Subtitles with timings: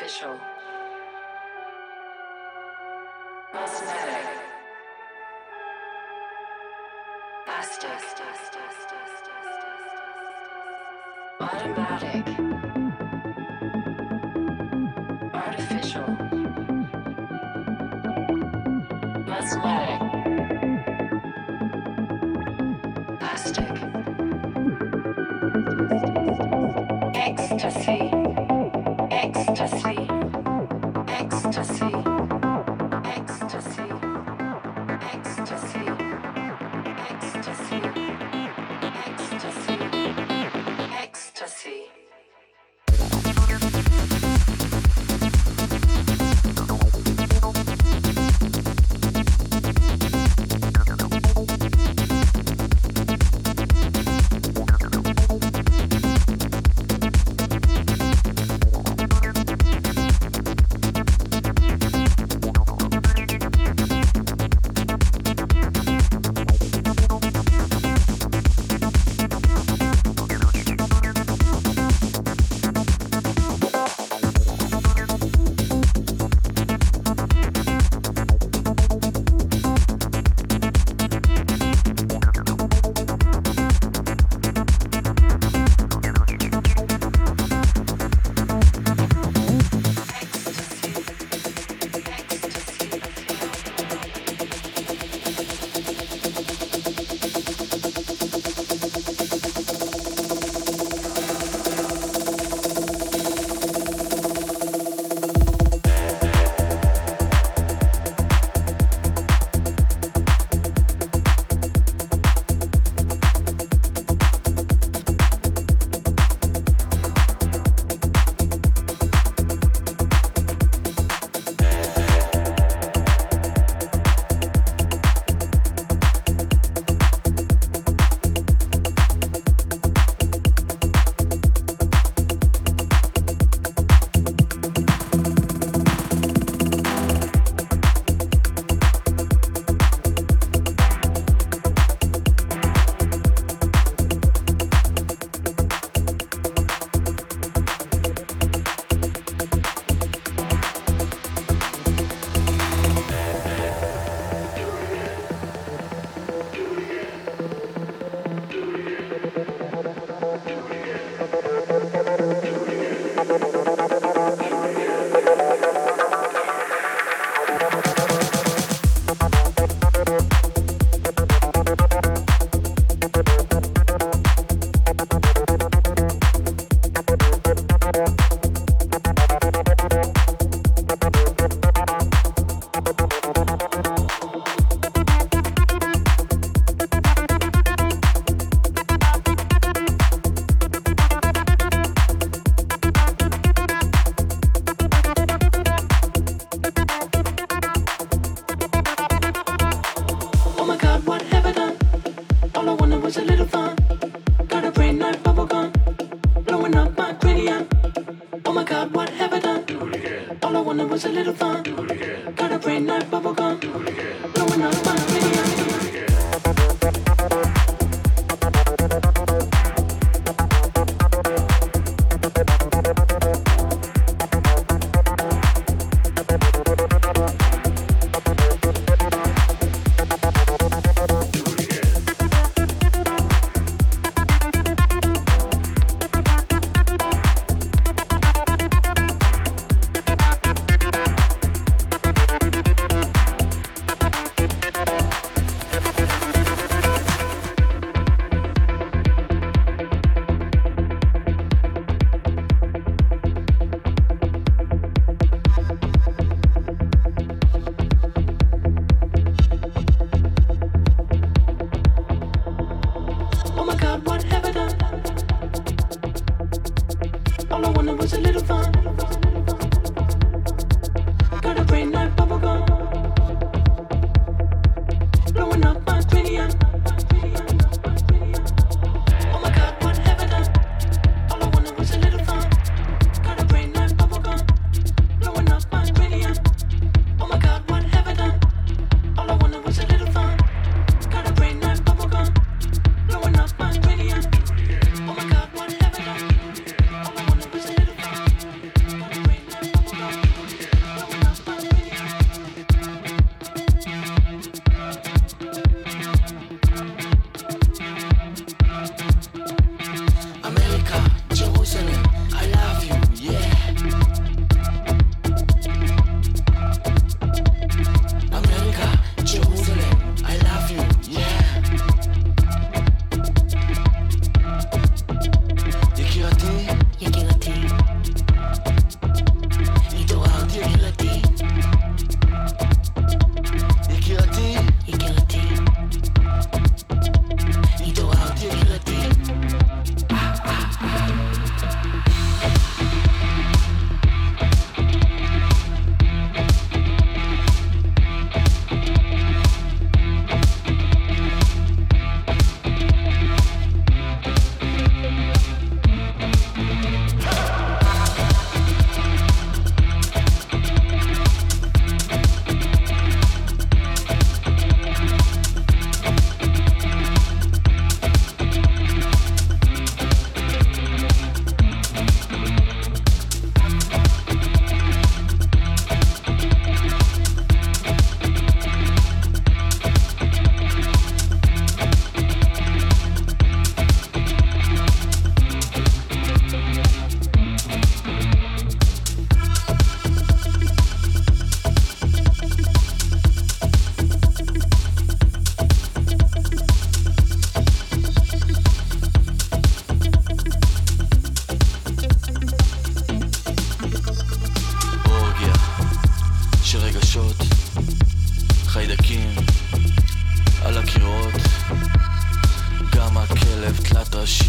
[0.00, 0.38] Artificial.
[3.52, 4.28] Cosmetic.
[7.44, 7.98] Plastic.
[11.40, 12.47] Automatic.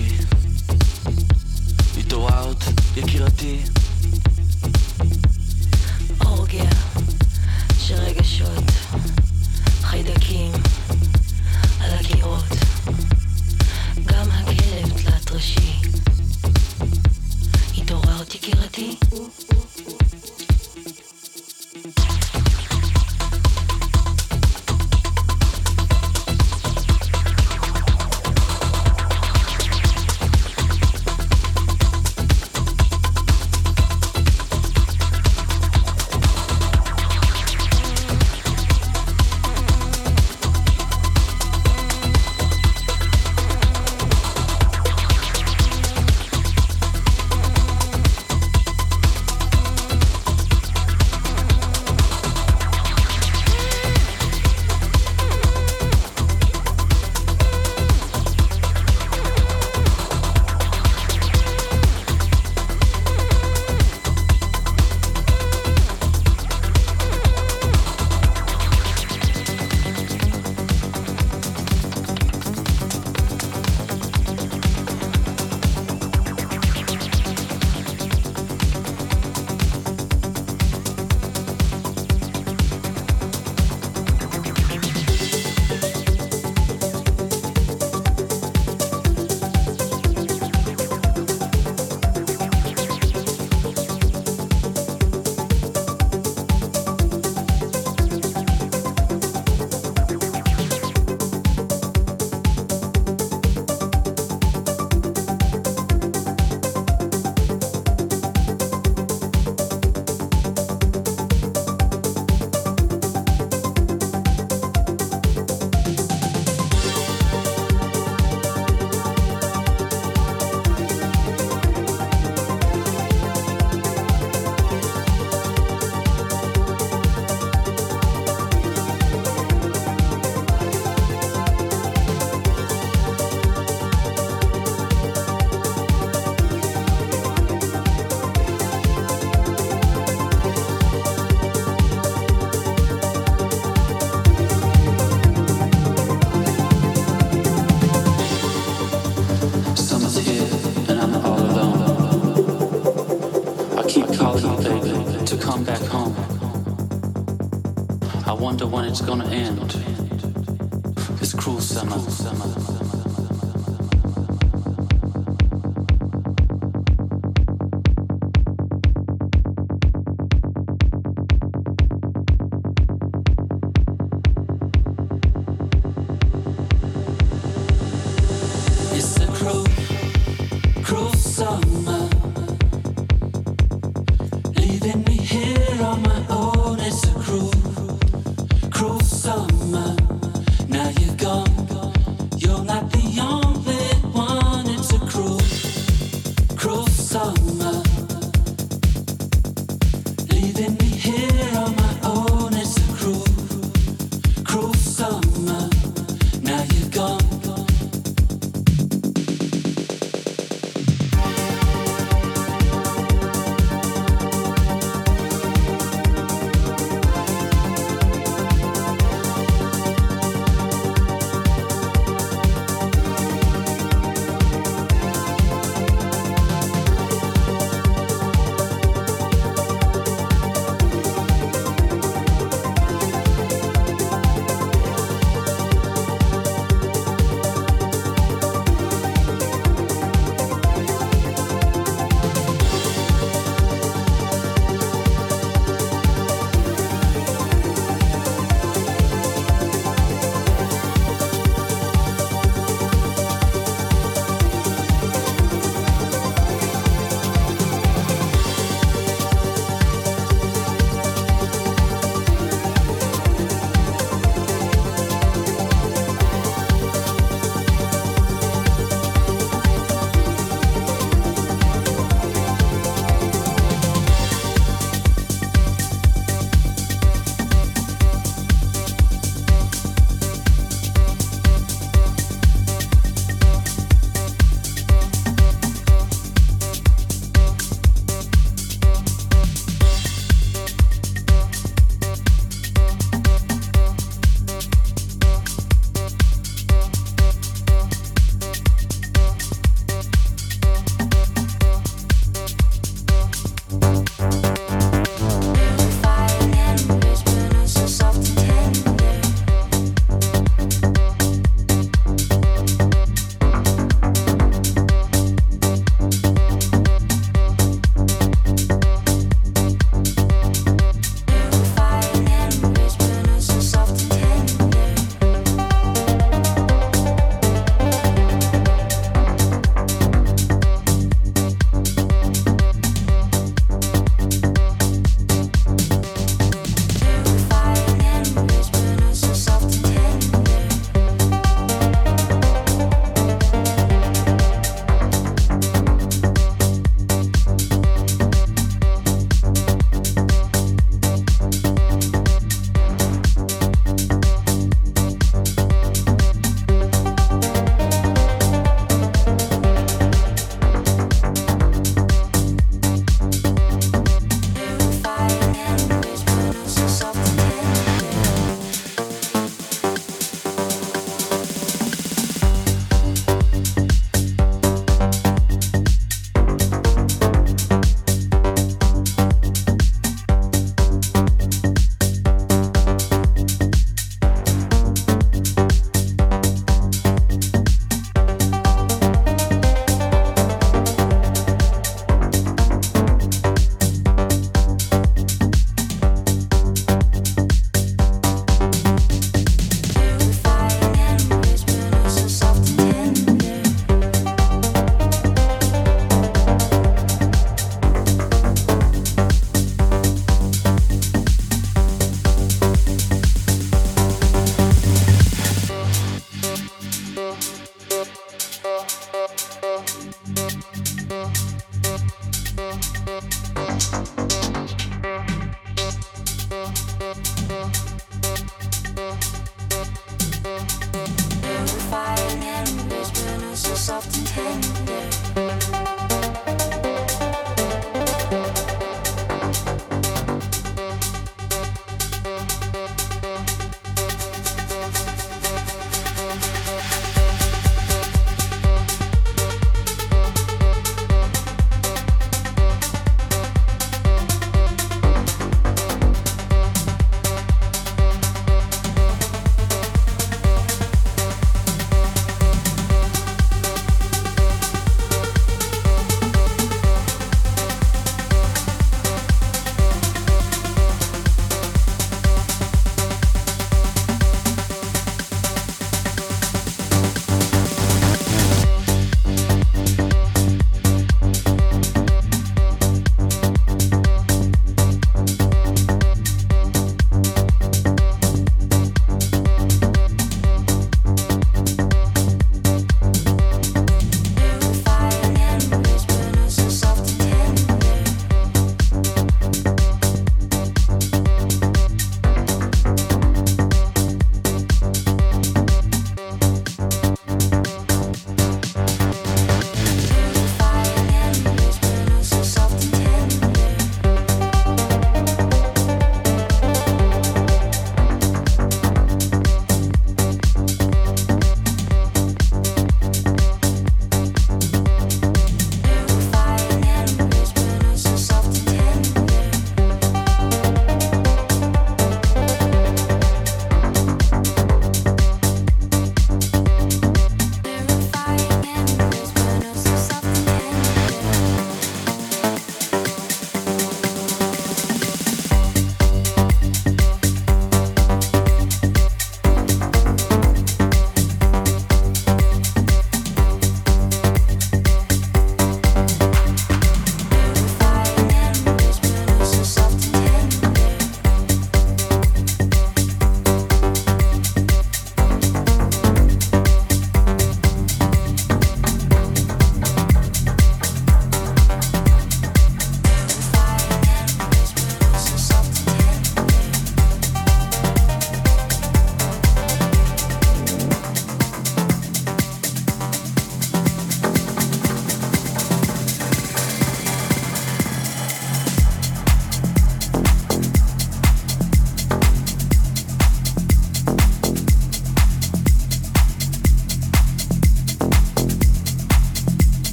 [0.00, 2.00] אותי.
[2.00, 2.64] התעוררת,
[2.96, 3.58] יקירתי.
[6.24, 6.70] אורגיה
[7.78, 8.64] של רגשות,
[9.82, 10.52] חיידקים
[11.80, 12.44] על הקירות.
[14.04, 15.72] גם הכלב תלת ראשי.
[17.78, 18.96] התעוררת, יקירתי?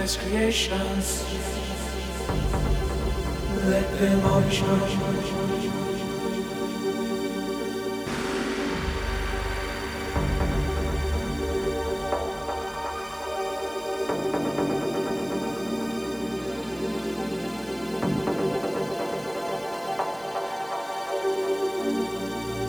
[0.00, 1.24] Unleash creations.
[3.66, 4.80] Let them all shown.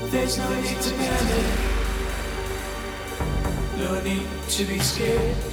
[0.09, 1.45] There's no need to panic.
[3.77, 5.50] No need to be scared.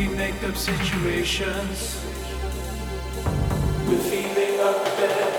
[0.00, 2.00] We make up situations.
[3.86, 5.30] We're feeling up there.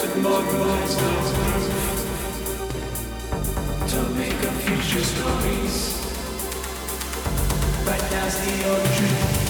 [0.00, 1.12] Tomorrow has no
[3.94, 5.76] Don't make up future stories.
[7.86, 9.45] Right now's the only truth.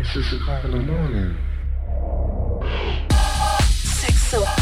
[0.00, 1.36] It's six oh o'clock in the morning.
[3.68, 4.59] Six so.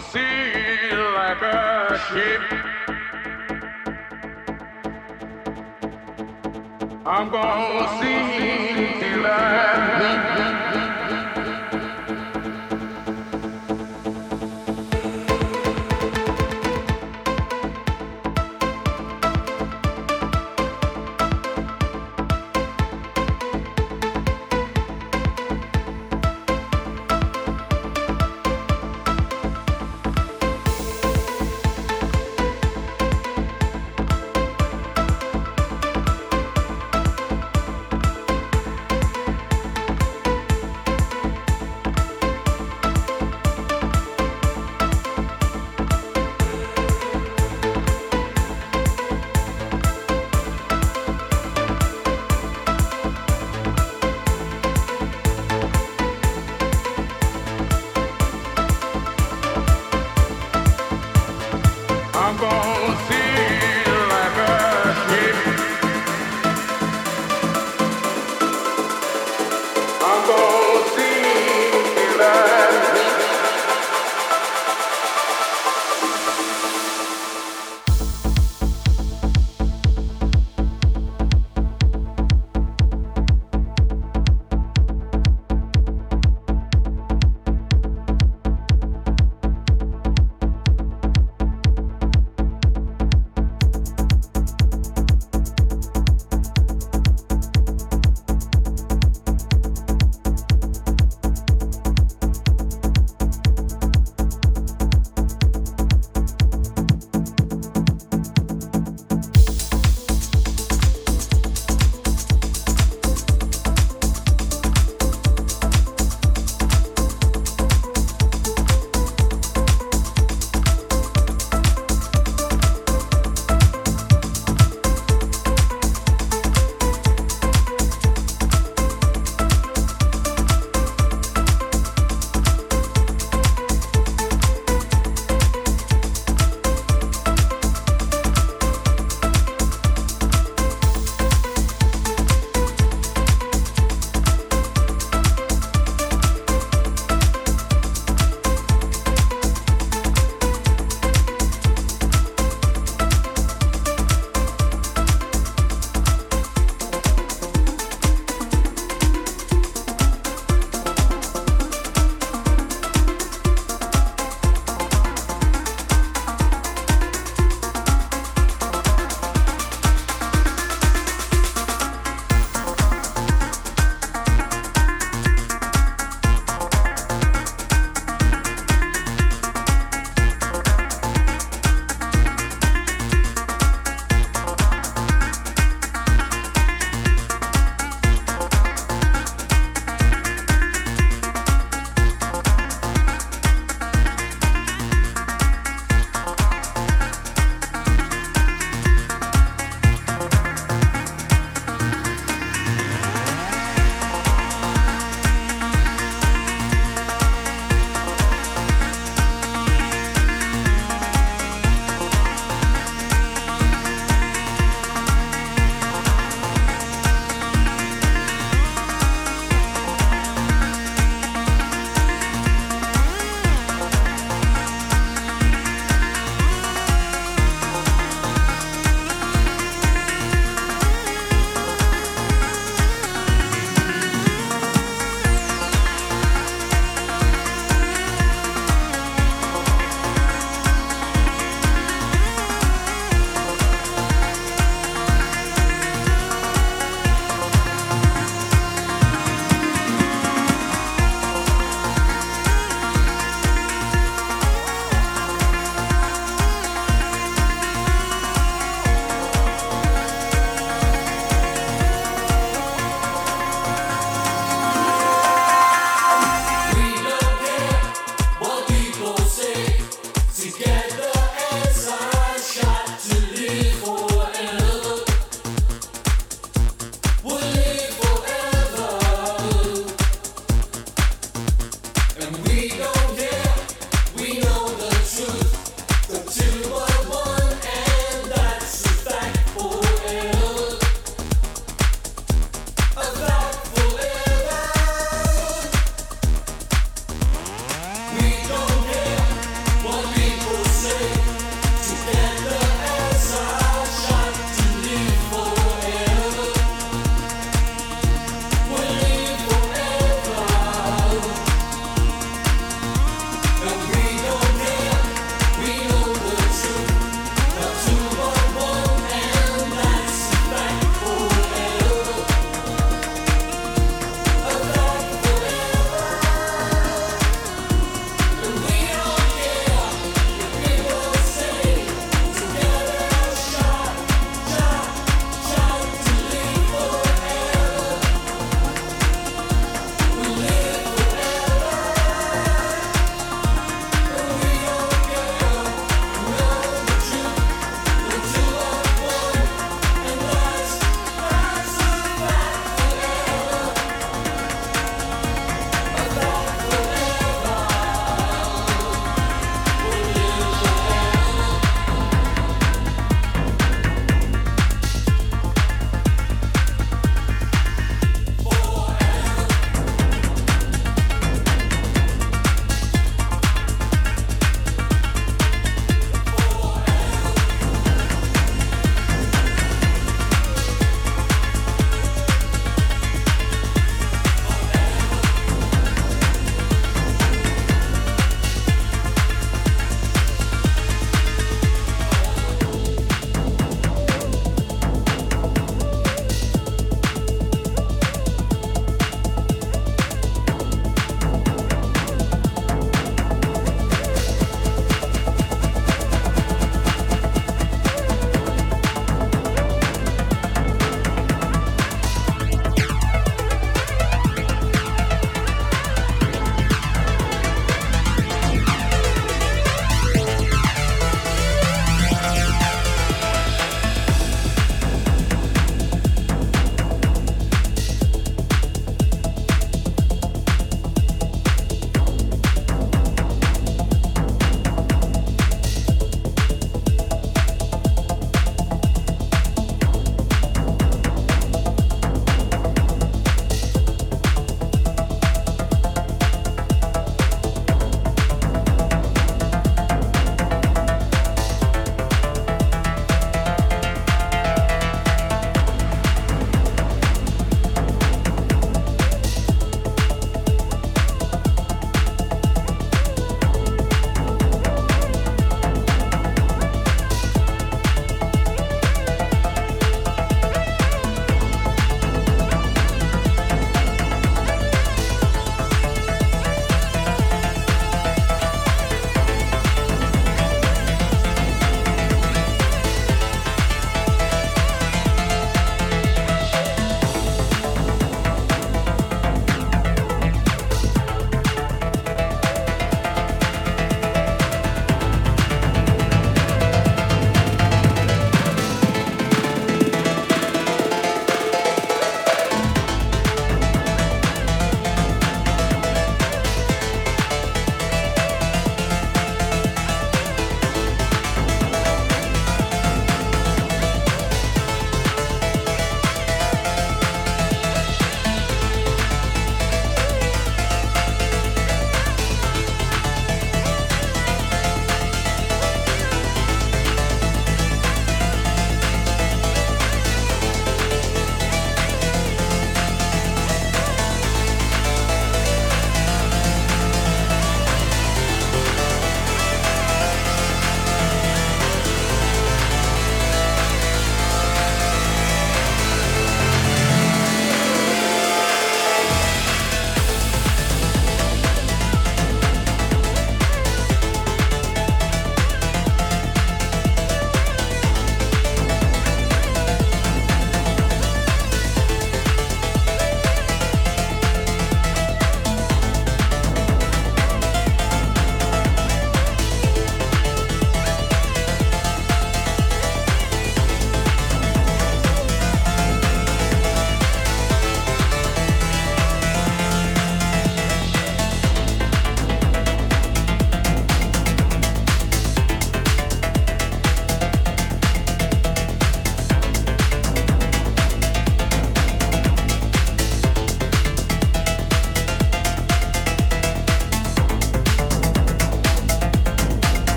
[0.00, 2.67] See like a ship.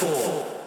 [0.00, 0.59] そう。